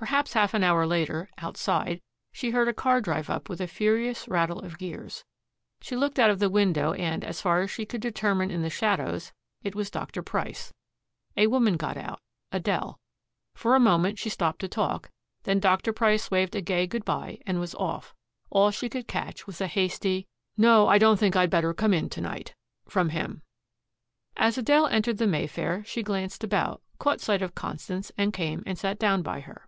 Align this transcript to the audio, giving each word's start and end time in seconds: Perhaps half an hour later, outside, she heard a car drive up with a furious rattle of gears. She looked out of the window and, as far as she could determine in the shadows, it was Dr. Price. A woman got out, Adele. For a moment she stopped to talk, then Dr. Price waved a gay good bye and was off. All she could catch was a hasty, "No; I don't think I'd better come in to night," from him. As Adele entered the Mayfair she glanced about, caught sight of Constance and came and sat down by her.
Perhaps 0.00 0.32
half 0.32 0.54
an 0.54 0.64
hour 0.64 0.86
later, 0.86 1.28
outside, 1.36 2.00
she 2.32 2.52
heard 2.52 2.68
a 2.68 2.72
car 2.72 3.02
drive 3.02 3.28
up 3.28 3.50
with 3.50 3.60
a 3.60 3.66
furious 3.66 4.26
rattle 4.28 4.60
of 4.60 4.78
gears. 4.78 5.24
She 5.82 5.94
looked 5.94 6.18
out 6.18 6.30
of 6.30 6.38
the 6.38 6.48
window 6.48 6.94
and, 6.94 7.22
as 7.22 7.42
far 7.42 7.60
as 7.60 7.70
she 7.70 7.84
could 7.84 8.00
determine 8.00 8.50
in 8.50 8.62
the 8.62 8.70
shadows, 8.70 9.34
it 9.62 9.74
was 9.74 9.90
Dr. 9.90 10.22
Price. 10.22 10.72
A 11.36 11.48
woman 11.48 11.76
got 11.76 11.98
out, 11.98 12.18
Adele. 12.50 12.98
For 13.52 13.74
a 13.76 13.78
moment 13.78 14.18
she 14.18 14.30
stopped 14.30 14.60
to 14.60 14.68
talk, 14.68 15.10
then 15.42 15.60
Dr. 15.60 15.92
Price 15.92 16.30
waved 16.30 16.54
a 16.56 16.62
gay 16.62 16.86
good 16.86 17.04
bye 17.04 17.38
and 17.46 17.60
was 17.60 17.74
off. 17.74 18.14
All 18.48 18.70
she 18.70 18.88
could 18.88 19.06
catch 19.06 19.46
was 19.46 19.60
a 19.60 19.66
hasty, 19.66 20.26
"No; 20.56 20.88
I 20.88 20.96
don't 20.96 21.18
think 21.18 21.36
I'd 21.36 21.50
better 21.50 21.74
come 21.74 21.92
in 21.92 22.08
to 22.08 22.22
night," 22.22 22.54
from 22.88 23.10
him. 23.10 23.42
As 24.34 24.56
Adele 24.56 24.86
entered 24.86 25.18
the 25.18 25.26
Mayfair 25.26 25.84
she 25.84 26.02
glanced 26.02 26.42
about, 26.42 26.80
caught 26.98 27.20
sight 27.20 27.42
of 27.42 27.54
Constance 27.54 28.10
and 28.16 28.32
came 28.32 28.62
and 28.64 28.78
sat 28.78 28.98
down 28.98 29.20
by 29.20 29.40
her. 29.40 29.66